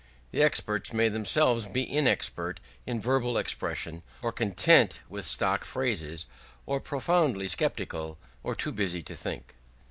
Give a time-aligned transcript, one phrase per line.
[0.31, 2.57] The experts may themselves be inexpert
[2.87, 6.25] in verbal expression, or content with stock phrases,
[6.65, 9.53] or profoundly sceptical, or too busy to think.